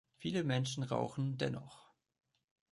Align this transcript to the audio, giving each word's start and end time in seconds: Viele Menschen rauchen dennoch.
Viele 0.17 0.43
Menschen 0.43 0.81
rauchen 0.81 1.37
dennoch. 1.37 1.93